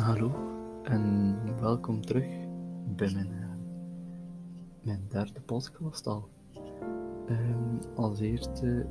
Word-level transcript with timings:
Hallo 0.00 0.32
en 0.82 1.36
welkom 1.60 2.04
terug 2.04 2.26
bij 2.96 3.10
mijn, 3.12 3.32
eh, 4.84 4.94
derde 5.08 5.40
podcast 5.40 6.06
al. 6.06 6.28
Ehm, 7.26 7.94
als 7.94 8.20
eerste 8.20 8.86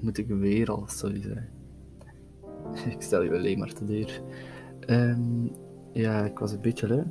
moet 0.00 0.18
ik 0.18 0.28
weer 0.28 0.70
al 0.70 0.84
sorry 0.86 1.20
zeggen. 1.20 1.48
ik 2.94 3.02
stel 3.02 3.22
je 3.22 3.30
alleen 3.30 3.58
maar 3.58 3.72
te 3.72 3.84
deur. 3.84 4.22
Ehm, 4.80 5.46
ja, 5.92 6.24
ik 6.24 6.38
was 6.38 6.52
een 6.52 6.60
beetje 6.60 6.88
lui. 6.88 7.04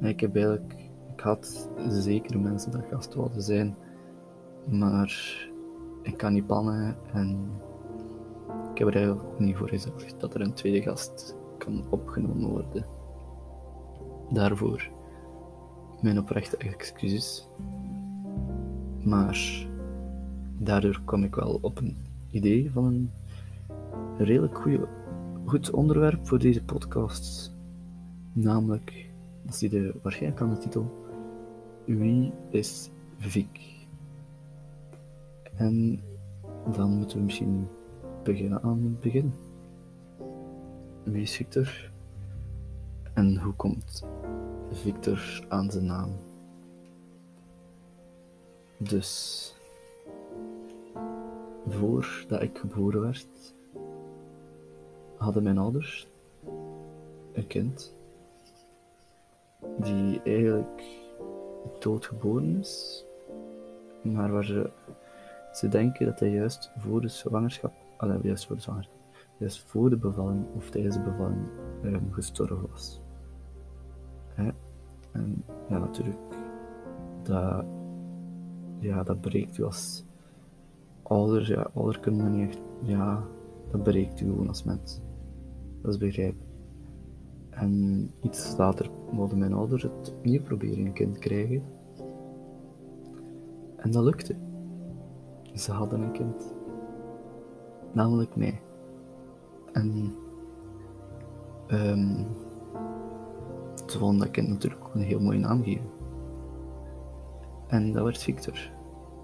Ik 0.00 0.20
heb 0.20 0.34
eigenlijk, 0.34 0.90
ik 1.12 1.20
had 1.20 1.70
zeker 1.88 2.40
mensen 2.40 2.70
dat 2.70 2.84
gast 2.90 3.14
wilden 3.14 3.42
zijn, 3.42 3.76
maar 4.70 5.40
ik 6.02 6.16
kan 6.16 6.32
niet 6.32 6.46
pannen 6.46 6.96
en 7.12 7.50
heb 8.84 8.94
er 8.94 9.00
eigenlijk 9.00 9.38
niet 9.38 9.56
voor 9.56 9.68
gezorgd 9.68 10.20
dat 10.20 10.34
er 10.34 10.40
een 10.40 10.52
tweede 10.52 10.82
gast 10.82 11.36
kan 11.58 11.84
opgenomen 11.90 12.48
worden. 12.48 12.84
Daarvoor 14.30 14.90
mijn 16.00 16.18
oprechte 16.18 16.56
excuses. 16.56 17.48
Maar 19.04 19.66
daardoor 20.58 21.00
kwam 21.04 21.24
ik 21.24 21.34
wel 21.34 21.58
op 21.60 21.78
een 21.78 21.96
idee 22.30 22.70
van 22.70 22.84
een 22.84 23.10
redelijk 24.18 24.56
goede, 24.58 24.88
goed 25.44 25.70
onderwerp 25.70 26.26
voor 26.26 26.38
deze 26.38 26.64
podcast. 26.64 27.56
Namelijk, 28.32 29.10
dat 29.42 29.54
zie 29.54 29.74
je 29.74 29.94
waarschijnlijk 30.02 30.42
aan 30.42 30.50
de 30.50 30.58
titel, 30.58 31.06
Wie 31.84 32.32
is 32.50 32.90
Vic? 33.18 33.86
En 35.54 36.00
dan 36.76 36.90
moeten 36.90 37.18
we 37.18 37.24
misschien 37.24 37.68
beginnen 38.22 38.62
aan 38.62 38.82
het 38.82 39.00
begin. 39.00 39.32
Is 41.12 41.36
Victor? 41.36 41.90
En 43.14 43.36
hoe 43.36 43.52
komt 43.54 44.06
Victor 44.70 45.44
aan 45.48 45.70
zijn 45.70 45.84
naam? 45.84 46.16
Dus, 48.76 49.54
voordat 51.68 52.42
ik 52.42 52.58
geboren 52.58 53.00
werd, 53.00 53.54
hadden 55.16 55.42
mijn 55.42 55.58
ouders 55.58 56.08
een 57.32 57.46
kind 57.46 57.94
die 59.76 60.22
eigenlijk 60.22 60.82
doodgeboren 61.78 62.58
is, 62.58 63.04
maar 64.02 64.32
waar 64.32 64.44
ze, 64.44 64.70
ze 65.52 65.68
denken 65.68 66.06
dat 66.06 66.20
hij 66.20 66.30
juist 66.30 66.70
voor 66.78 67.00
de 67.00 67.08
zwangerschap 67.08 67.81
allee, 68.02 68.18
juist 68.22 68.46
voor 68.46 68.56
de 68.56 68.62
zwangerschap, 68.62 68.96
juist 69.38 69.60
voor 69.60 69.90
de 69.90 69.96
bevalling 69.96 70.44
of 70.54 70.70
tijdens 70.70 70.94
de 70.94 71.02
bevalling 71.02 71.46
um, 71.84 72.12
gestorven 72.12 72.68
was. 72.70 73.02
Hè? 74.34 74.50
En 75.12 75.44
ja, 75.68 75.78
natuurlijk, 75.78 76.18
dat, 77.22 77.64
ja, 78.78 79.02
dat 79.02 79.20
bereikt 79.20 79.58
u 79.58 79.64
als 79.64 80.04
ouder. 81.02 81.48
Ja, 81.48 81.70
ouder 81.74 82.00
kunnen 82.00 82.32
niet 82.32 82.48
echt, 82.48 82.60
ja, 82.82 83.24
dat 83.70 83.82
bereikt 83.82 84.20
u 84.20 84.26
gewoon 84.26 84.48
als 84.48 84.64
mens. 84.64 85.00
Dat 85.82 85.92
is 85.92 85.98
begrijpelijk. 85.98 86.50
En 87.50 88.10
iets 88.20 88.56
later 88.56 88.90
wilden 89.10 89.38
mijn 89.38 89.52
ouders 89.52 89.82
het 89.82 90.12
opnieuw 90.12 90.42
proberen 90.42 90.86
een 90.86 90.92
kind 90.92 91.18
krijgen. 91.18 91.62
En 93.76 93.90
dat 93.90 94.04
lukte. 94.04 94.36
Ze 95.54 95.72
hadden 95.72 96.00
een 96.00 96.12
kind 96.12 96.54
namelijk 97.92 98.36
mij. 98.36 98.60
En 99.72 100.14
um, 101.68 102.26
ze 103.86 103.98
vonden 103.98 104.18
dat 104.18 104.30
kind 104.30 104.48
natuurlijk 104.48 104.84
ook 104.84 104.94
een 104.94 105.02
heel 105.02 105.20
mooie 105.20 105.38
naam 105.38 105.62
geven. 105.62 105.90
En 107.66 107.92
dat 107.92 108.04
werd 108.04 108.18
Victor. 108.18 108.70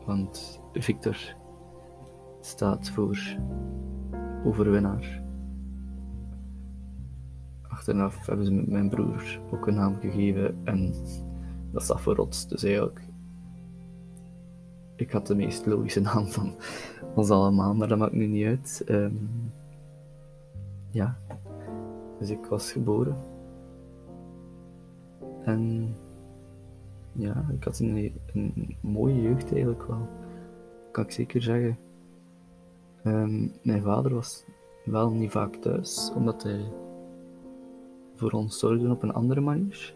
Want 0.07 0.61
Victor 0.73 1.37
staat 2.41 2.89
voor 2.89 3.19
overwinnaar. 4.45 5.23
Achteraf 7.69 8.27
hebben 8.27 8.47
ze 8.47 8.53
met 8.53 8.69
mijn 8.69 8.89
broer 8.89 9.41
ook 9.53 9.67
een 9.67 9.75
naam 9.75 9.95
gegeven 10.01 10.57
en 10.65 10.95
dat 11.73 11.83
staat 11.83 12.01
voor 12.01 12.15
rots. 12.15 12.49
Dus 12.49 12.63
eigenlijk 12.63 13.01
ik 15.01 15.11
had 15.11 15.27
de 15.27 15.35
meest 15.35 15.67
logische 15.67 16.01
naam 16.01 16.27
van 16.27 16.55
ons 17.15 17.31
allemaal, 17.31 17.75
maar 17.75 17.89
dat 17.89 17.99
maakt 17.99 18.13
nu 18.13 18.27
niet 18.27 18.47
uit. 18.47 18.83
Ehm, 18.87 19.15
ja, 20.91 21.19
dus 22.19 22.31
ik 22.31 22.45
was 22.45 22.73
geboren. 22.73 23.17
En 25.45 25.95
ja, 27.13 27.45
ik 27.53 27.65
had 27.65 27.79
een, 27.79 28.13
mooie 28.81 29.23
jeugd 29.23 29.53
eigenlijk 29.53 29.87
wel. 29.87 30.09
Kan 30.91 31.05
ik 31.05 31.11
zeker 31.11 31.43
zeggen. 31.43 31.79
Ehm, 33.03 33.49
mijn 33.63 33.83
vader 33.83 34.15
was 34.15 34.45
wel 34.85 35.11
niet 35.11 35.31
vaak 35.31 35.55
thuis, 35.55 36.13
omdat 36.15 36.43
hij 36.43 36.73
voor 38.15 38.31
ons 38.31 38.59
zorgde 38.59 38.91
op 38.91 39.03
een 39.03 39.13
andere 39.13 39.41
manier. 39.41 39.95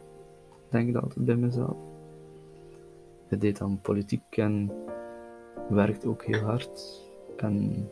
Denk 0.68 0.88
ik 0.88 1.02
altijd 1.02 1.24
bij 1.24 1.36
mezelf. 1.36 1.91
Hij 3.32 3.40
deed 3.40 3.58
dan 3.58 3.80
politiek 3.80 4.36
en 4.36 4.70
werkt 5.68 6.06
ook 6.06 6.24
heel 6.24 6.40
hard. 6.40 7.00
En 7.36 7.88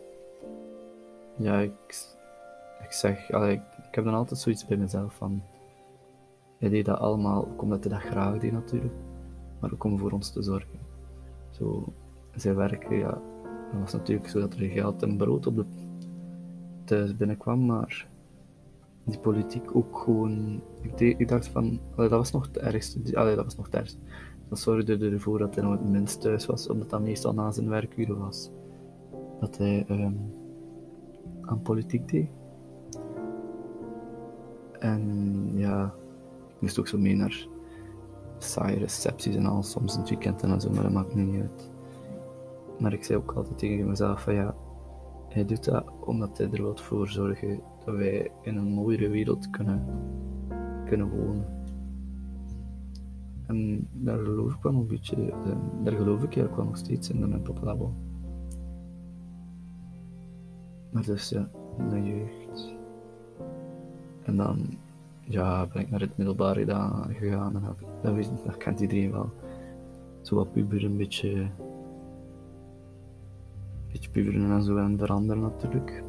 ja, 1.37 1.59
ik, 1.59 2.07
ik 2.83 2.93
zeg, 2.93 3.33
allee, 3.33 3.55
ik, 3.55 3.95
heb 3.95 4.05
dan 4.05 4.15
altijd 4.15 4.41
zoiets 4.41 4.67
bij 4.67 4.77
mezelf 4.77 5.15
van. 5.15 5.43
Hij 6.59 6.69
deed 6.69 6.85
dat 6.85 6.99
allemaal 6.99 7.47
ook 7.47 7.63
omdat 7.63 7.85
hij 7.85 7.93
dat 7.93 8.03
graag 8.03 8.39
deed 8.39 8.53
natuurlijk, 8.53 8.95
maar 9.61 9.73
ook 9.73 9.85
om 9.85 9.99
voor 9.99 10.11
ons 10.11 10.33
te 10.33 10.43
zorgen. 10.43 10.79
Zo, 11.51 11.93
zijn 12.35 12.55
werken, 12.55 12.97
ja, 12.97 13.21
dat 13.73 13.81
was 13.81 13.93
natuurlijk 13.93 14.29
zo 14.29 14.41
dat 14.41 14.55
er 14.55 14.69
geld 14.69 15.03
en 15.03 15.17
brood 15.17 15.47
op 15.47 15.57
de 15.57 15.65
thuis 16.85 17.17
binnenkwam, 17.17 17.67
maar 17.67 18.07
die 19.05 19.19
politiek 19.19 19.77
ook 19.77 19.99
gewoon. 19.99 20.63
Ik, 20.81 21.19
ik 21.19 21.29
dacht 21.29 21.49
van, 21.49 21.81
allee, 21.95 22.09
dat 22.09 22.19
was 22.19 22.33
nog 22.33 22.47
het 22.47 22.59
ergste. 22.59 23.19
Allee, 23.19 23.35
dat 23.37 23.45
was 23.45 23.57
nog 23.57 23.67
het 23.67 23.75
ergste. 23.75 23.99
Dat 24.51 24.59
zorgde 24.59 25.11
ervoor 25.11 25.39
dat 25.39 25.55
hij 25.55 25.65
nog 25.65 25.73
het 25.73 25.89
minst 25.89 26.21
thuis 26.21 26.47
was, 26.47 26.69
omdat 26.69 26.91
dat 26.91 27.01
meestal 27.01 27.35
na 27.35 27.51
zijn 27.51 27.69
werkuren 27.69 28.19
was. 28.19 28.51
Dat 29.41 29.57
hij 29.57 29.87
um, 29.91 30.33
aan 31.41 31.63
politiek 31.63 32.09
deed. 32.09 32.29
En 34.79 35.03
ja, 35.55 35.95
ik 36.49 36.61
moest 36.61 36.79
ook 36.79 36.89
zo 36.89 36.99
mee 36.99 37.17
naar 37.17 37.47
saaie 38.39 38.79
recepties 38.79 39.35
en 39.35 39.47
al, 39.47 39.63
soms 39.63 39.95
in 39.95 40.01
het 40.01 40.09
weekend 40.09 40.43
en 40.43 40.61
zo, 40.61 40.71
maar 40.71 40.83
dat 40.83 40.93
maakt 40.93 41.15
niet 41.15 41.41
uit. 41.41 41.71
Maar 42.79 42.93
ik 42.93 43.05
zei 43.05 43.19
ook 43.19 43.33
altijd 43.33 43.59
tegen 43.59 43.89
mezelf 43.89 44.23
van 44.23 44.35
ja, 44.35 44.55
hij 45.29 45.45
doet 45.45 45.65
dat 45.65 45.85
omdat 46.01 46.39
hij 46.39 46.47
er 46.51 46.63
wil 46.63 46.77
voor 46.77 47.09
zorgen 47.09 47.61
dat 47.85 47.95
wij 47.95 48.31
in 48.43 48.57
een 48.57 48.73
mooiere 48.73 49.09
wereld 49.09 49.51
kunnen, 49.51 49.87
kunnen 50.85 51.11
wonen. 51.11 51.60
En 53.51 53.89
daar 53.93 54.19
geloof 54.19 54.55
ik 54.55 54.63
wel 54.63 54.73
een 54.73 54.87
beetje, 54.87 55.17
eh, 55.31 55.57
daar 55.85 55.95
geloof 55.95 56.17
ik 56.17 56.25
eigenlijk 56.25 56.57
wel 56.57 56.65
nog 56.65 56.77
steeds 56.77 57.11
in, 57.11 57.21
in 57.21 57.29
mijn 57.29 57.43
poplabo. 57.43 57.95
Maar 60.91 61.03
dus 61.03 61.29
ja, 61.29 61.51
mijn 61.79 62.05
jeugd. 62.05 62.75
En 64.23 64.37
dan 64.37 64.79
ja, 65.21 65.67
ben 65.67 65.83
ik 65.83 65.91
naar 65.91 66.01
het 66.01 66.17
middelbare 66.17 66.65
gegaan 67.13 67.57
en 67.57 67.77
dat, 68.03 68.15
weet, 68.15 68.31
dat 68.45 68.57
kent 68.57 68.81
iedereen 68.81 69.13
wel. 69.13 69.31
Zo 70.21 70.35
wat 70.35 70.53
puber, 70.53 70.85
een 70.85 70.97
beetje, 70.97 71.31
een 71.31 71.51
beetje 73.93 74.11
puberen 74.11 74.51
en 74.51 74.63
zo 74.63 74.77
en 74.77 74.99
veranderen 74.99 75.43
natuurlijk. 75.43 76.03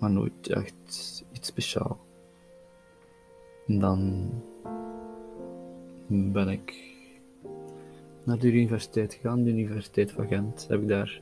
Maar 0.00 0.10
nooit 0.10 0.48
echt 0.48 1.24
iets 1.32 1.48
speciaal. 1.48 1.98
En 3.66 3.78
dan 3.78 4.30
ben 6.10 6.48
ik 6.48 6.74
naar 8.24 8.38
de 8.38 8.46
universiteit 8.46 9.14
gegaan, 9.14 9.42
de 9.42 9.50
Universiteit 9.50 10.12
van 10.12 10.26
Gent. 10.26 10.66
Heb 10.68 10.80
ik 10.80 10.88
daar 10.88 11.20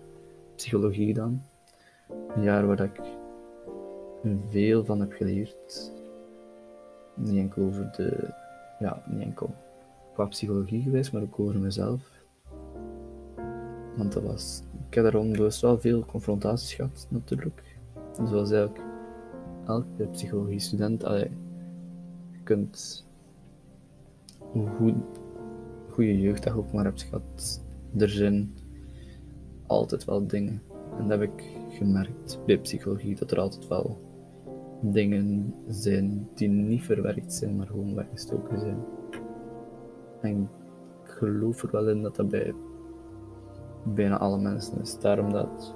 psychologie 0.57 1.07
gedaan. 1.07 1.43
Een 2.35 2.43
jaar 2.43 2.67
waar 2.67 2.81
ik 2.81 3.01
veel 4.49 4.85
van 4.85 5.01
heb 5.01 5.13
geleerd. 5.13 5.93
Niet 7.15 7.39
enkel 7.39 7.63
over 7.63 7.93
de, 7.97 8.35
ja, 8.79 9.03
niet 9.07 9.23
enkel 9.23 9.55
qua 10.15 10.25
psychologie 10.25 10.83
geweest, 10.83 11.13
maar 11.13 11.23
ook 11.23 11.39
over 11.41 11.59
mezelf. 11.59 12.01
Want 13.97 14.13
dat 14.13 14.23
was, 14.23 14.63
ik 14.89 14.95
heb 14.95 15.05
daar 15.05 15.21
onbewust 15.21 15.61
wel 15.61 15.81
veel 15.81 16.05
confrontaties 16.05 16.75
gehad, 16.75 17.07
natuurlijk. 17.09 17.63
Zoals 18.25 18.51
eigenlijk 18.51 18.85
elke 19.67 20.07
psychologie-student, 20.11 21.01
je 21.03 21.31
kunt 22.45 23.07
hoe 24.67 24.95
goede 25.91 26.21
jeugd 26.21 26.45
dat 26.45 26.53
je 26.53 26.59
ook 26.59 26.73
maar 26.73 26.85
hebt 26.85 27.03
gehad, 27.03 27.63
er 27.97 28.09
zijn 28.09 28.55
altijd 29.67 30.05
wel 30.05 30.27
dingen. 30.27 30.63
En 30.99 31.09
dat 31.09 31.21
heb 31.21 31.31
ik 31.33 31.57
gemerkt 31.69 32.39
bij 32.47 32.59
psychologie, 32.59 33.15
dat 33.15 33.31
er 33.31 33.39
altijd 33.39 33.69
wel 33.69 34.01
dingen 34.81 35.55
zijn 35.69 36.29
die 36.35 36.49
niet 36.49 36.83
verwerkt 36.83 37.33
zijn, 37.33 37.57
maar 37.57 37.67
gewoon 37.67 37.95
weggestoken 37.95 38.59
zijn. 38.59 38.79
En 40.21 40.49
ik 41.05 41.11
geloof 41.11 41.63
er 41.63 41.71
wel 41.71 41.89
in 41.89 42.03
dat 42.03 42.17
dat 42.17 42.29
bij 42.29 42.55
bijna 43.95 44.19
alle 44.19 44.39
mensen 44.39 44.81
is. 44.81 44.99
Daarom 44.99 45.33
dat 45.33 45.75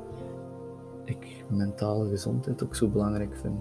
ik 1.04 1.44
mentale 1.48 2.08
gezondheid 2.08 2.64
ook 2.64 2.74
zo 2.74 2.88
belangrijk 2.88 3.36
vind. 3.36 3.60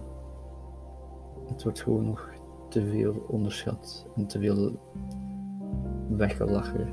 Het 1.47 1.63
wordt 1.63 1.81
gewoon 1.81 2.05
nog 2.05 2.30
te 2.71 2.85
veel 2.85 3.25
onderschat 3.27 4.05
en 4.15 4.27
te 4.27 4.39
veel 4.39 4.79
weggelachen. 6.09 6.87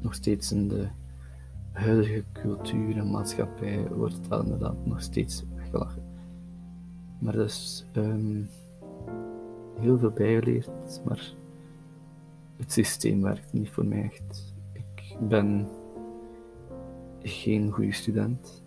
Nog 0.00 0.14
steeds 0.14 0.52
in 0.52 0.68
de 0.68 0.88
huidige 1.72 2.24
cultuur 2.32 2.96
en 2.96 3.10
maatschappij 3.10 3.88
wordt 3.88 4.28
wel 4.28 4.42
inderdaad 4.42 4.86
nog 4.86 5.02
steeds 5.02 5.44
weggelachen. 5.54 6.02
Maar 7.18 7.32
dus 7.32 7.86
um, 7.96 8.48
heel 9.78 9.98
veel 9.98 10.10
bijgeleerd, 10.10 11.02
maar 11.04 11.34
het 12.56 12.72
systeem 12.72 13.22
werkt 13.22 13.52
niet 13.52 13.70
voor 13.70 13.86
mij 13.86 14.02
echt. 14.02 14.54
Ik 14.72 15.16
ben 15.28 15.68
geen 17.22 17.70
goede 17.70 17.92
student. 17.92 18.62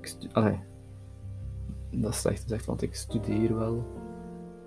Ik 0.00 0.06
stu 0.06 0.28
Allee, 0.32 0.58
dat 1.90 2.12
is 2.12 2.20
slecht 2.20 2.42
gezegd, 2.42 2.64
want 2.64 2.82
ik 2.82 2.94
studeer 2.94 3.58
wel, 3.58 3.84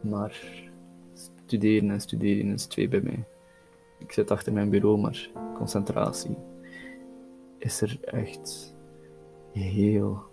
maar 0.10 0.64
studeren 1.46 1.90
en 1.90 2.02
studeren 2.02 2.54
is 2.54 2.66
twee 2.66 2.88
bij 2.88 3.02
mij. 3.02 3.24
Ik 4.00 4.12
zit 4.12 4.32
achter 4.32 4.54
mijn 4.54 4.70
bureau, 4.70 4.98
maar 4.98 5.30
concentratie 5.56 6.38
is 7.58 7.82
er 7.82 8.00
echt 8.04 8.76
heel, 9.52 10.24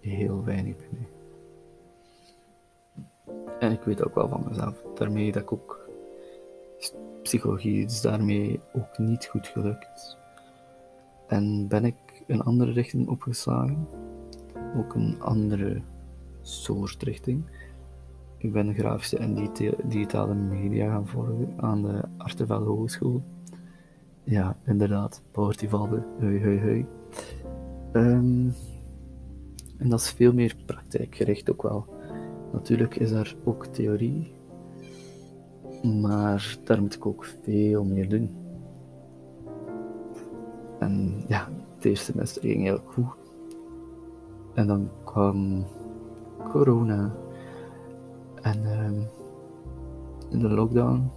heel 0.00 0.44
weinig 0.44 0.76
bij 0.76 0.88
mij. 0.90 1.08
En 3.58 3.72
ik 3.72 3.82
weet 3.82 4.04
ook 4.04 4.14
wel 4.14 4.28
van 4.28 4.44
mezelf, 4.48 4.82
daarmee 4.94 5.32
dat 5.32 5.42
ik 5.42 5.52
ook 5.52 5.88
psychologie 7.22 7.84
is 7.84 8.00
daarmee 8.00 8.60
ook 8.72 8.98
niet 8.98 9.26
goed 9.26 9.46
gelukt. 9.46 10.18
En 11.26 11.68
ben 11.68 11.84
ik 11.84 12.22
een 12.26 12.42
andere 12.42 12.72
richting 12.72 13.08
opgeslagen, 13.08 13.88
ook 14.76 14.94
een 14.94 15.20
andere 15.20 15.82
soort 16.40 17.02
richting. 17.02 17.44
Ik 18.40 18.52
ben 18.52 18.74
grafische 18.74 19.18
en 19.18 19.50
digitale 19.84 20.34
media 20.34 20.90
gaan 20.90 21.06
volgen 21.06 21.52
aan 21.56 21.82
de 21.82 22.02
Artevelde 22.16 22.64
Hogeschool. 22.64 23.22
Ja, 24.24 24.56
inderdaad, 24.66 25.22
Poortivalde, 25.30 26.02
hoi 26.18 26.42
hoi 26.42 26.60
hoi. 26.60 26.86
Um, 27.92 28.54
en 29.76 29.88
dat 29.88 30.00
is 30.00 30.10
veel 30.10 30.32
meer 30.32 30.56
praktijkgericht 30.66 31.50
ook 31.50 31.62
wel. 31.62 31.86
Natuurlijk 32.52 32.96
is 32.96 33.10
er 33.10 33.36
ook 33.44 33.66
theorie, 33.66 34.32
maar 36.00 36.58
daar 36.64 36.80
moet 36.80 36.94
ik 36.94 37.06
ook 37.06 37.24
veel 37.42 37.84
meer 37.84 38.08
doen. 38.08 38.30
En 40.78 41.24
ja, 41.28 41.48
het 41.74 41.84
eerste 41.84 42.12
semester 42.12 42.42
ging 42.42 42.62
heel 42.62 42.80
goed. 42.84 43.14
En 44.54 44.66
dan 44.66 44.88
kwam 45.04 45.64
corona 46.48 47.14
en 48.42 48.84
um, 48.84 49.06
de 50.40 50.48
lockdown. 50.48 51.10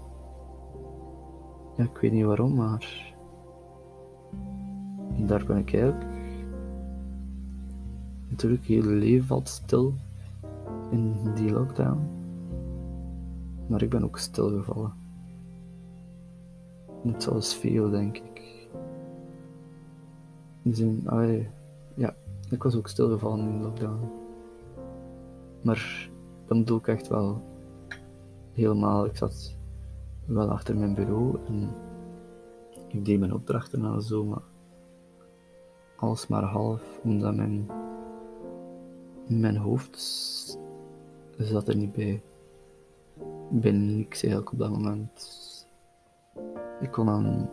Ja, 1.77 1.83
ik 1.83 1.97
weet 1.97 2.11
niet 2.11 2.25
waarom, 2.25 2.55
maar 2.55 3.13
daar 5.17 5.45
ben 5.45 5.57
ik 5.57 5.73
eigenlijk. 5.73 6.05
Natuurlijk, 8.27 8.63
heel 8.63 8.83
leven 8.83 9.27
valt 9.27 9.47
stil 9.47 9.93
in 10.91 11.33
die 11.35 11.51
lockdown. 11.51 11.99
Maar 13.67 13.81
ik 13.81 13.89
ben 13.89 14.03
ook 14.03 14.17
stilgevallen. 14.17 14.93
Net 17.01 17.23
zoals 17.23 17.55
veel, 17.55 17.89
denk 17.89 18.17
ik. 18.17 18.67
In 20.61 20.75
zin, 20.75 21.03
ja, 21.95 22.15
ik 22.49 22.63
was 22.63 22.75
ook 22.75 22.87
stilgevallen 22.87 23.39
in 23.39 23.57
de 23.57 23.63
lockdown. 23.63 24.09
Maar 25.61 26.09
dan 26.53 26.63
bedoel 26.63 26.77
ik 26.77 26.87
echt 26.87 27.07
wel 27.07 27.41
helemaal. 28.51 29.05
Ik 29.05 29.17
zat 29.17 29.57
wel 30.25 30.49
achter 30.49 30.77
mijn 30.77 30.93
bureau 30.93 31.37
en 31.47 31.69
ik 32.87 33.05
deed 33.05 33.19
mijn 33.19 33.33
opdrachten 33.33 33.85
en 33.85 34.01
zo, 34.01 34.25
maar 34.25 34.41
alles 35.95 36.27
maar 36.27 36.43
half, 36.43 36.99
omdat 37.03 37.35
mijn, 37.35 37.69
mijn 39.27 39.57
hoofd 39.57 39.97
zat 41.37 41.67
er 41.67 41.75
niet 41.75 41.91
bij. 41.91 42.23
Ik 43.51 43.61
ben 43.61 43.97
niks 43.97 44.23
eigenlijk 44.23 44.51
op 44.51 44.59
dat 44.59 44.69
moment. 44.69 45.41
Ik 46.79 46.91
kon 46.91 47.09
aan, 47.09 47.49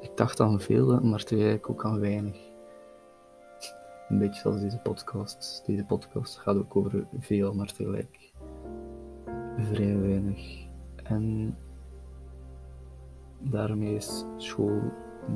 ik 0.00 0.16
dacht 0.16 0.40
aan 0.40 0.60
veel, 0.60 1.00
maar 1.00 1.24
tegelijk 1.24 1.70
ook 1.70 1.84
aan 1.84 2.00
weinig. 2.00 2.45
Een 4.08 4.18
beetje 4.18 4.40
zoals 4.40 4.60
deze 4.60 4.78
podcast. 4.78 5.62
Deze 5.66 5.84
podcast 5.84 6.36
gaat 6.36 6.56
ook 6.56 6.76
over 6.76 7.06
veel, 7.18 7.54
maar 7.54 7.72
tegelijk 7.72 8.32
vrij 9.56 10.00
weinig. 10.00 10.66
En 11.02 11.56
daarmee 13.38 13.94
is 13.94 14.24
school 14.36 14.80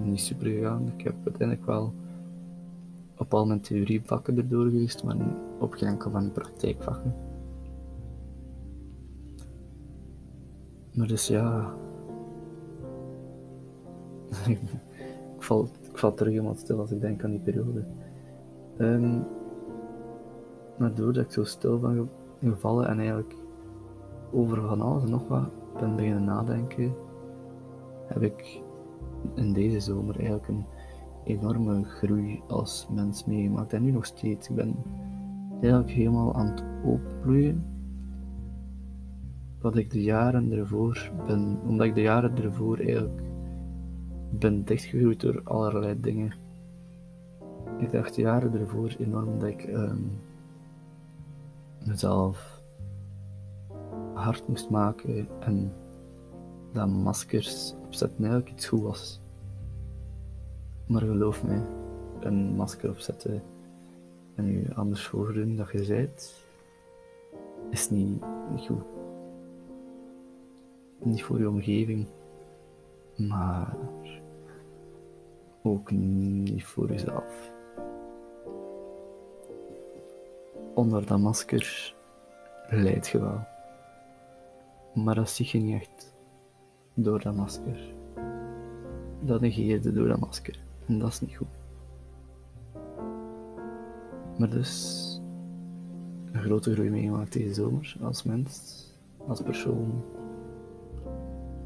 niet 0.03 0.21
super 0.21 0.47
gegaan. 0.47 0.93
Ik 0.97 1.05
heb 1.05 1.15
uiteindelijk 1.25 1.67
wel 1.67 1.95
op 3.17 3.35
al 3.35 3.47
mijn 3.47 3.61
theorievakken 3.61 4.37
erdoor 4.37 4.65
geweest, 4.65 5.05
maar 5.05 5.17
op 5.59 5.73
geen 5.73 5.89
enkel 5.89 6.11
van 6.11 6.25
de 6.25 6.31
praktijkvakken. 6.31 7.15
Maar 10.95 11.07
dus 11.07 11.27
ja. 11.27 11.75
ik, 14.47 14.59
val, 15.39 15.69
ik 15.91 15.99
val 15.99 16.15
terug 16.15 16.33
helemaal 16.33 16.55
stil 16.55 16.79
als 16.79 16.91
ik 16.91 17.01
denk 17.01 17.25
aan 17.25 17.31
die 17.31 17.41
periode. 17.41 17.85
Um, 18.81 19.27
maar 20.79 20.95
doordat 20.95 21.25
ik 21.25 21.31
zo 21.31 21.45
stil 21.45 21.79
ben 21.79 22.11
gevallen 22.43 22.89
en 22.89 22.99
eigenlijk 22.99 23.37
over 24.33 24.61
van 24.63 24.81
alles 24.81 25.03
en 25.03 25.11
nog 25.11 25.29
wat 25.29 25.51
ben 25.79 25.97
beginnen 25.97 26.25
nadenken, 26.25 26.95
heb 28.07 28.23
ik 28.23 28.63
in 29.35 29.53
deze 29.53 29.81
zomer 29.81 30.17
eigenlijk 30.17 30.49
een 30.49 30.65
enorme 31.25 31.85
groei 31.85 32.43
als 32.49 32.89
mens 32.91 33.25
meegemaakt. 33.25 33.73
En 33.73 33.83
nu 33.83 33.91
nog 33.91 34.07
steeds. 34.07 34.49
Ik 34.49 34.55
ben 34.55 34.75
eigenlijk 35.61 35.91
helemaal 35.91 36.35
aan 36.35 36.47
het 36.47 36.65
opbloeien. 36.85 37.65
Wat 39.61 39.77
ik 39.77 39.91
de 39.91 40.03
jaren 40.03 40.53
ervoor 40.53 41.13
ben, 41.27 41.59
omdat 41.67 41.87
ik 41.87 41.95
de 41.95 42.01
jaren 42.01 42.37
ervoor 42.37 42.79
eigenlijk 42.79 43.23
ben 44.31 44.65
dichtgegroeid 44.65 45.21
door 45.21 45.41
allerlei 45.45 46.01
dingen. 46.01 46.33
Ik 47.81 47.91
dacht 47.91 48.17
jaren 48.17 48.61
ervoor 48.61 48.95
enorm 48.99 49.39
dat 49.39 49.49
ik 49.49 49.67
um, 49.69 50.21
mezelf 51.87 52.63
hard 54.15 54.49
moest 54.49 54.71
maken 54.71 55.29
en 55.41 55.73
dat 56.73 56.89
maskers 56.89 57.75
opzetten 57.87 58.25
eigenlijk 58.25 58.53
iets 58.53 58.69
goed 58.69 58.83
was. 58.83 59.21
Maar 60.87 61.01
geloof 61.01 61.45
mij, 61.45 61.63
een 62.21 62.55
masker 62.57 62.91
opzetten 62.91 63.43
en 64.35 64.47
je 64.47 64.75
anders 64.75 65.07
voordoen 65.07 65.57
dat 65.57 65.71
je 65.71 65.85
zijt, 65.85 66.45
is 67.71 67.91
niet 67.91 68.23
goed. 68.57 68.83
Niet 71.03 71.23
voor 71.23 71.39
je 71.39 71.49
omgeving, 71.49 72.07
maar 73.17 73.77
ook 75.63 75.91
niet 75.91 76.65
voor 76.65 76.89
jezelf. 76.89 77.59
Onder 80.75 81.07
dat 81.07 81.19
masker 81.19 81.95
leid 82.69 83.09
je 83.09 83.21
wel. 83.21 83.47
Maar 84.95 85.15
dat 85.15 85.31
zie 85.31 85.49
je 85.53 85.59
niet 85.59 85.81
echt 85.81 86.15
door 86.95 87.21
dat 87.21 87.35
masker. 87.35 87.95
Dat 89.21 89.41
negeerde 89.41 89.93
door 89.93 90.09
dat 90.09 90.21
masker. 90.21 90.59
En 90.87 90.99
dat 90.99 91.09
is 91.09 91.21
niet 91.21 91.37
goed. 91.37 91.59
Maar 94.39 94.51
dus 94.51 95.21
een 96.33 96.43
grote 96.43 96.73
groei 96.73 96.91
meegemaakt 96.91 97.33
deze 97.33 97.55
zomer 97.55 97.97
als 98.03 98.23
mens, 98.23 98.85
als 99.27 99.43
persoon. 99.43 100.03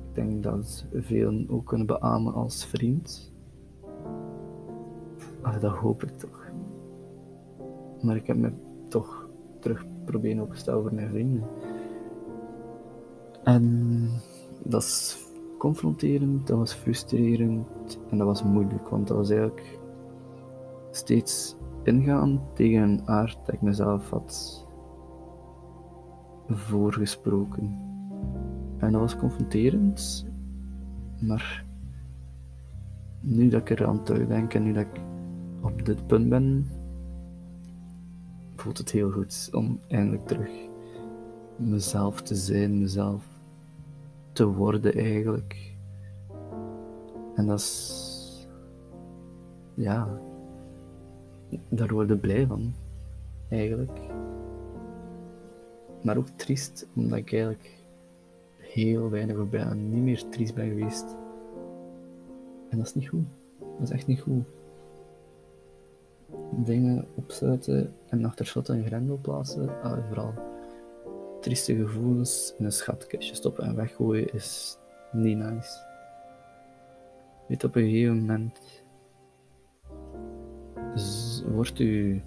Ik 0.09 0.15
denk 0.15 0.43
dat 0.43 0.87
velen 0.93 1.47
ook 1.51 1.67
kunnen 1.67 1.87
beamen 1.87 2.35
als 2.35 2.67
vriend. 2.67 3.33
Ah, 5.41 5.61
dat 5.61 5.77
hoop 5.77 6.03
ik 6.03 6.19
toch. 6.19 6.53
Maar 8.03 8.17
ik 8.17 8.27
heb 8.27 8.37
me 8.37 8.53
toch 8.95 9.29
terug 9.61 9.85
proberen 10.05 10.43
opgesteld 10.43 10.83
voor 10.83 10.95
mijn 10.95 11.09
vrienden. 11.09 11.43
En 13.45 14.09
dat 14.63 14.83
is 14.83 15.27
confronterend, 15.59 16.47
dat 16.47 16.59
was 16.59 16.73
frustrerend 16.73 17.99
en 18.11 18.19
dat 18.19 18.27
was 18.27 18.43
moeilijk, 18.43 18.89
want 18.89 19.09
dat 19.09 19.17
was 19.17 19.31
eigenlijk 19.31 19.79
steeds 20.91 21.57
ingaan 21.83 22.43
tegen 22.53 22.83
een 22.83 23.09
aard 23.09 23.39
dat 23.45 23.55
ik 23.55 23.63
mezelf 23.63 24.11
had 24.11 24.67
voorgesproken. 26.49 27.79
En 28.79 28.93
dat 28.93 29.01
was 29.01 29.17
confronterend, 29.17 30.27
maar 31.21 31.65
nu 33.21 33.49
dat 33.49 33.61
ik 33.61 33.71
er 33.71 33.87
aan 33.87 34.05
denk 34.29 34.55
en 34.55 34.63
nu 34.63 34.73
dat 34.73 34.87
ik 34.93 35.01
op 35.61 35.85
dit 35.85 36.07
punt 36.07 36.29
ben, 36.29 36.67
voelt 38.65 38.79
het 38.79 38.91
heel 38.91 39.11
goed 39.11 39.49
om 39.53 39.81
eindelijk 39.89 40.27
terug 40.27 40.51
mezelf 41.57 42.23
te 42.23 42.35
zijn, 42.35 42.79
mezelf 42.79 43.25
te 44.33 44.47
worden 44.47 44.95
eigenlijk. 44.95 45.75
En 47.35 47.47
dat 47.47 47.59
is, 47.59 48.49
ja, 49.75 50.21
daar 51.69 51.93
word 51.93 52.11
ik 52.11 52.21
blij 52.21 52.47
van, 52.47 52.75
eigenlijk. 53.49 54.01
Maar 56.03 56.17
ook 56.17 56.29
triest, 56.29 56.87
omdat 56.95 57.19
ik 57.19 57.33
eigenlijk 57.33 57.71
heel 58.59 59.11
weinig 59.11 59.37
of 59.37 59.49
bijna 59.49 59.75
niet 59.75 60.03
meer 60.03 60.29
triest 60.29 60.55
ben 60.55 60.69
geweest. 60.69 61.17
En 62.69 62.79
dat 62.79 62.87
is 62.87 62.95
niet 62.95 63.09
goed. 63.09 63.27
Dat 63.59 63.89
is 63.89 63.91
echt 63.91 64.07
niet 64.07 64.21
goed. 64.21 64.45
Dingen 66.51 67.07
opsluiten 67.15 67.95
en 68.09 68.25
achter 68.25 68.47
slot 68.47 68.69
een 68.69 68.87
grendel 68.87 69.19
plaatsen, 69.23 69.83
ah, 69.83 70.07
vooral 70.07 70.35
trieste 71.41 71.75
gevoelens 71.75 72.55
in 72.59 72.65
een 72.65 72.73
schatkistje 72.73 73.35
stoppen 73.35 73.65
en 73.65 73.75
weggooien 73.75 74.35
is 74.35 74.79
niet 75.13 75.39
nice. 75.39 75.93
Weet 77.49 77.65
op 77.65 77.77
een 77.77 77.83
gegeven 77.83 78.17
moment 78.17 78.61
wordt 81.47 81.79
u, 81.79 82.23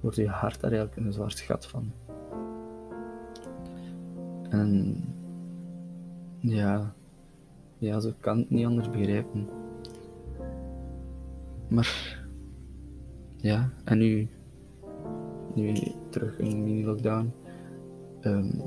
wordt 0.00 0.16
uw 0.16 0.26
hart 0.26 0.60
daar 0.60 0.72
eigenlijk 0.72 1.06
een 1.06 1.12
zwart 1.12 1.40
gat 1.40 1.66
van. 1.66 1.92
En 4.50 5.02
ja, 6.38 6.94
ja, 7.78 8.00
zo 8.00 8.12
kan 8.20 8.38
het 8.38 8.50
niet 8.50 8.66
anders 8.66 8.90
begrijpen. 8.90 9.48
Maar 11.68 12.17
ja, 13.40 13.70
en 13.84 13.98
nu, 13.98 14.28
nu 15.54 15.74
terug 16.08 16.38
in 16.38 16.64
mini-lockdown. 16.64 17.32
Um, 18.20 18.62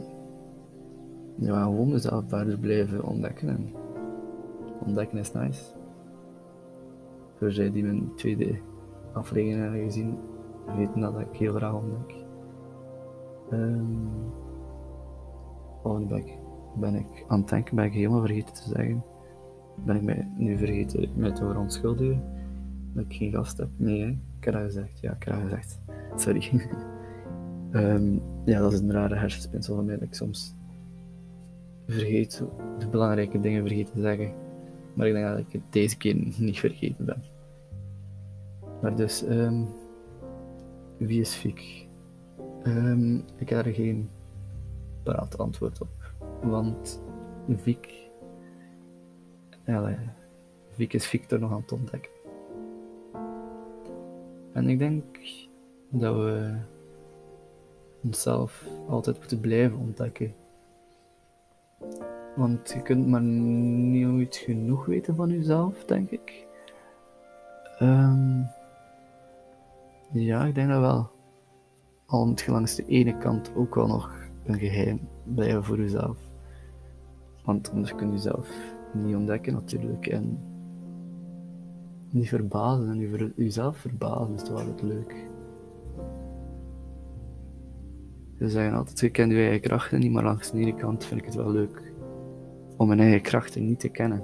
ja, 1.36 1.64
gewoon 1.64 1.90
mezelf 1.90 2.24
verder 2.28 2.60
blijven 2.60 3.04
ontdekken. 3.04 3.50
En 3.50 3.74
ontdekken 4.86 5.18
is 5.18 5.32
nice. 5.32 5.64
Voor 7.38 7.52
zij 7.52 7.72
die 7.72 7.84
mijn 7.84 8.16
tweede 8.16 8.60
aflevering 9.14 9.62
hebben 9.62 9.84
gezien, 9.84 10.18
weten 10.76 11.02
dat 11.02 11.20
ik 11.20 11.38
heel 11.38 11.54
graag 11.54 11.74
ontdek. 11.74 12.16
Um, 13.52 14.10
oh, 15.84 16.08
ben 16.08 16.18
ik, 16.18 16.38
ben 16.76 16.96
ik 16.96 17.26
aan 17.28 17.40
het 17.40 17.50
denken, 17.50 17.76
ben 17.76 17.86
ik 17.86 17.94
helemaal 17.94 18.26
vergeten 18.26 18.54
te 18.54 18.70
zeggen. 18.70 19.04
Ben 19.86 19.96
ik 19.96 20.02
mij 20.02 20.32
nu 20.38 20.58
vergeten 20.58 21.10
met 21.16 21.36
te 21.36 21.46
verontschuldigen 21.46 22.24
dat 22.94 23.06
ik 23.06 23.14
geen 23.14 23.32
gast 23.32 23.58
heb? 23.58 23.70
Nee? 23.78 24.20
Dat 24.42 24.62
gezegd. 24.62 25.00
Ja, 25.00 25.18
dat 25.20 25.36
gezegd. 25.42 25.80
Sorry. 26.16 26.70
um, 27.72 28.22
ja, 28.46 28.60
dat 28.60 28.74
is 28.74 28.80
een 28.80 28.92
rare 28.92 29.16
hersenspinsel 29.16 29.76
van 29.76 29.86
mij 29.86 29.98
dat 29.98 30.08
ik 30.08 30.14
soms 30.14 30.56
vergeet, 31.88 32.44
de 32.78 32.88
belangrijke 32.88 33.40
dingen 33.40 33.68
vergeet 33.68 33.92
te 33.94 34.02
zeggen. 34.02 34.34
Maar 34.94 35.08
ik 35.08 35.14
denk 35.14 35.26
dat 35.26 35.38
ik 35.38 35.52
het 35.52 35.62
deze 35.70 35.98
keer 35.98 36.16
niet 36.38 36.60
vergeten 36.60 37.06
ben. 37.06 37.24
Maar 38.82 38.96
dus, 38.96 39.24
um, 39.30 39.68
wie 40.98 41.20
is 41.20 41.34
Fiek? 41.34 41.88
Um, 42.64 43.24
ik 43.38 43.50
heb 43.50 43.66
er 43.66 43.74
geen 43.74 44.10
paraat 45.04 45.38
antwoord 45.38 45.82
op. 45.82 46.14
Want 46.42 47.02
Vic, 47.50 48.10
ja, 49.66 49.98
Vic 50.70 50.94
is 50.94 51.20
nog 51.30 51.52
aan 51.52 51.62
het 51.62 51.72
ontdekken. 51.72 52.11
En 54.54 54.70
ik 54.70 54.80
denk 54.80 55.04
dat 55.90 56.16
we 56.16 56.56
onszelf 58.04 58.68
altijd 58.88 59.18
moeten 59.18 59.40
blijven 59.40 59.78
ontdekken. 59.78 60.34
Want 62.36 62.72
je 62.72 62.82
kunt 62.82 63.08
maar 63.08 63.22
nooit 63.22 64.36
genoeg 64.36 64.86
weten 64.86 65.16
van 65.16 65.30
jezelf, 65.30 65.86
denk 65.86 66.10
ik. 66.10 66.48
Um, 67.82 68.48
ja, 70.12 70.46
ik 70.46 70.56
denk 70.56 70.70
dat 70.70 70.80
wel. 70.80 71.10
Al 72.06 72.28
moet 72.28 72.42
je 72.42 72.52
langs 72.52 72.76
de 72.76 72.86
ene 72.86 73.18
kant 73.18 73.56
ook 73.56 73.76
wel 73.76 73.88
nog 73.88 74.12
een 74.46 74.60
geheim 74.60 75.00
blijven 75.24 75.64
voor 75.64 75.78
jezelf. 75.78 76.18
Want 77.44 77.72
anders 77.72 77.96
kun 77.96 78.08
je 78.08 78.14
jezelf 78.14 78.50
niet 78.94 79.16
ontdekken 79.16 79.54
natuurlijk. 79.54 80.08
En 80.08 80.51
niet 82.12 82.30
verbazen 82.30 82.90
en 82.90 82.98
je 82.98 83.32
jezelf 83.36 83.78
verbazen 83.78 84.36
is 84.36 84.44
toch 84.44 84.60
altijd 84.60 84.82
leuk. 84.82 85.30
Ze 88.38 88.50
zeggen 88.50 88.74
altijd, 88.74 89.00
je 89.00 89.10
kent 89.10 89.32
je 89.32 89.38
eigen 89.38 89.62
krachten 89.62 90.00
niet, 90.00 90.12
maar 90.12 90.24
langs 90.24 90.52
de 90.52 90.58
ene 90.58 90.76
kant 90.76 91.06
vind 91.06 91.20
ik 91.20 91.26
het 91.26 91.36
wel 91.36 91.52
leuk 91.52 91.94
om 92.78 92.88
mijn 92.88 93.00
eigen 93.00 93.22
krachten 93.22 93.66
niet 93.66 93.80
te 93.80 93.90
kennen. 93.90 94.24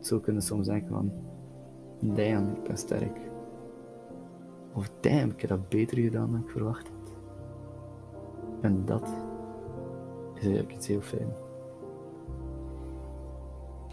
Zo 0.00 0.18
kunnen 0.18 0.42
soms 0.42 0.66
denken 0.66 0.88
van, 0.88 1.12
damn, 2.00 2.48
ik 2.48 2.62
ben 2.62 2.76
sterk. 2.76 3.18
Of 4.74 4.90
damn, 5.00 5.30
ik 5.30 5.40
heb 5.40 5.50
dat 5.50 5.68
beter 5.68 5.98
gedaan 5.98 6.30
dan 6.30 6.40
ik 6.40 6.50
verwacht 6.50 6.88
had. 6.88 7.12
En 8.60 8.84
dat 8.84 9.08
is 10.34 10.42
eigenlijk 10.42 10.72
iets 10.74 10.86
heel 10.86 11.00
fijn. 11.00 11.28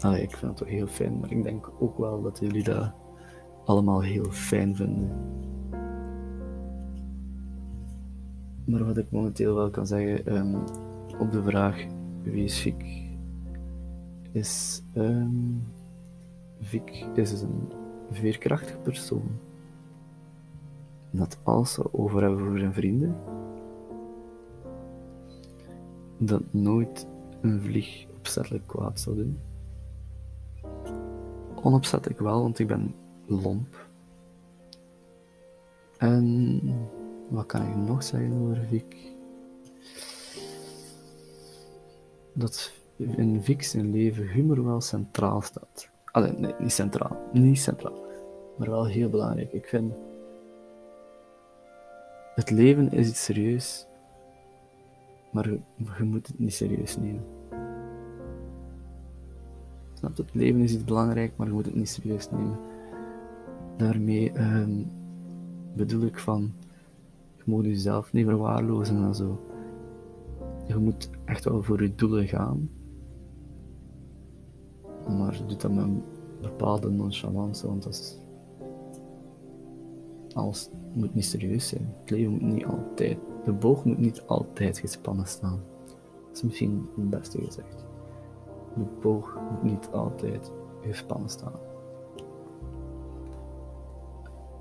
Allee, 0.00 0.22
ik 0.22 0.30
vind 0.30 0.42
het 0.50 0.56
toch 0.56 0.68
heel 0.68 0.86
fijn, 0.86 1.20
maar 1.20 1.30
ik 1.30 1.42
denk 1.42 1.70
ook 1.78 1.98
wel 1.98 2.22
dat 2.22 2.38
jullie 2.38 2.64
dat 2.64 2.92
allemaal 3.64 4.02
heel 4.02 4.30
fijn 4.30 4.76
vinden. 4.76 5.10
Maar 8.64 8.84
wat 8.84 8.96
ik 8.96 9.10
momenteel 9.10 9.54
wel 9.54 9.70
kan 9.70 9.86
zeggen 9.86 10.36
um, 10.36 10.54
op 11.18 11.32
de 11.32 11.42
vraag 11.42 11.86
wie 12.22 12.44
is 12.44 12.58
Vic, 12.58 13.06
is 14.32 14.82
um, 14.94 15.62
is 17.14 17.42
een 17.42 17.72
veerkrachtig 18.10 18.82
persoon 18.82 19.38
dat 21.10 21.38
als 21.42 21.72
ze 21.72 21.94
over 21.94 22.22
hebben 22.22 22.40
voor 22.40 22.58
zijn 22.58 22.74
vrienden, 22.74 23.16
dat 26.18 26.42
nooit 26.50 27.06
een 27.40 27.60
vlieg 27.60 28.06
opzettelijk 28.18 28.66
kwaad 28.66 29.00
zou 29.00 29.16
doen. 29.16 29.38
Onopzettelijk 31.62 32.20
wel, 32.20 32.42
want 32.42 32.58
ik 32.58 32.66
ben 32.66 32.94
lomp. 33.26 33.86
En 35.98 36.60
wat 37.28 37.46
kan 37.46 37.62
ik 37.62 37.76
nog 37.76 38.02
zeggen 38.02 38.32
over 38.32 38.64
Vic? 38.68 38.96
Dat 42.32 42.72
in 42.96 43.42
Vic 43.42 43.62
zijn 43.62 43.90
leven 43.90 44.28
humor 44.28 44.64
wel 44.64 44.80
centraal 44.80 45.40
staat. 45.40 45.90
Allee, 46.04 46.32
nee, 46.32 46.54
niet 46.58 46.72
centraal. 46.72 47.16
Niet 47.32 47.58
centraal. 47.58 48.06
Maar 48.56 48.70
wel 48.70 48.86
heel 48.86 49.08
belangrijk. 49.08 49.52
Ik 49.52 49.66
vind... 49.66 49.92
Het 52.34 52.50
leven 52.50 52.92
is 52.92 53.08
iets 53.08 53.24
serieus. 53.24 53.86
Maar 55.32 55.50
je, 55.50 55.60
je 55.98 56.04
moet 56.04 56.26
het 56.26 56.38
niet 56.38 56.54
serieus 56.54 56.96
nemen. 56.96 57.37
Snap 59.98 60.16
Het 60.16 60.34
leven 60.34 60.60
is 60.60 60.72
iets 60.72 60.84
belangrijk, 60.84 61.32
maar 61.36 61.46
je 61.46 61.52
moet 61.52 61.66
het 61.66 61.74
niet 61.74 61.88
serieus 61.88 62.30
nemen. 62.30 62.58
Daarmee 63.76 64.32
um, 64.38 64.86
bedoel 65.74 66.02
ik 66.02 66.18
van 66.18 66.52
moet 67.48 67.64
jezelf 67.64 68.12
niet 68.12 68.26
verwaarlozen 68.26 69.04
en 69.04 69.14
zo. 69.14 69.40
Je 70.66 70.76
moet 70.76 71.10
echt 71.24 71.44
wel 71.44 71.62
voor 71.62 71.82
je 71.82 71.94
doelen 71.94 72.28
gaan. 72.28 72.70
Maar 75.06 75.36
je 75.36 75.44
doet 75.46 75.60
dat 75.60 75.72
met 75.72 75.84
een 75.84 76.02
bepaalde 76.40 76.90
nonchalance, 76.90 77.66
want 77.66 77.82
dat. 77.82 78.22
Alles 80.32 80.70
moet 80.94 81.14
niet 81.14 81.24
serieus 81.24 81.68
zijn. 81.68 81.94
Het 82.00 82.10
leven 82.10 82.32
moet 82.32 82.42
niet 82.42 82.64
altijd... 82.64 83.18
De 83.44 83.52
boog 83.52 83.84
moet 83.84 83.98
niet 83.98 84.22
altijd 84.26 84.78
gespannen 84.78 85.26
staan. 85.26 85.60
Dat 86.26 86.36
is 86.36 86.42
misschien 86.42 86.88
het 86.96 87.10
beste 87.10 87.44
gezegd. 87.44 87.87
De 88.78 88.84
boog 89.00 89.38
niet 89.62 89.88
altijd 89.92 90.52
gespannen 90.80 91.28
staan. 91.28 91.52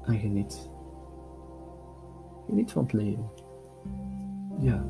En 0.03 0.17
geniet 0.17 0.69
Geniet 2.47 2.71
van 2.71 2.83
het 2.83 2.93
leven. 2.93 3.29
Ja. 4.59 4.85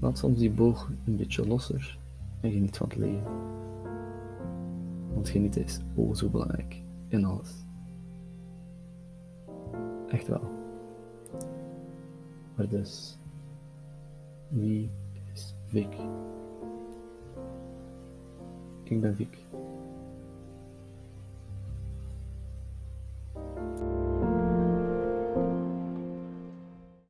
Laat 0.00 0.18
soms 0.18 0.38
die 0.38 0.50
boog 0.50 0.90
een 1.04 1.16
beetje 1.16 1.46
losser 1.46 1.98
en 2.40 2.50
geniet 2.52 2.76
van 2.76 2.88
het 2.88 2.96
leven. 2.96 3.32
Want 5.12 5.28
genieten 5.28 5.64
is 5.64 5.80
ook 5.96 6.16
zo 6.16 6.28
belangrijk 6.28 6.82
in 7.08 7.24
alles. 7.24 7.64
Echt 10.08 10.28
wel. 10.28 10.52
Maar 12.56 12.68
Maar 12.68 12.68
dus, 12.68 13.18
wie 14.48 14.90
is 15.32 15.54
Vic? 15.66 15.96
Engavik 18.90 19.34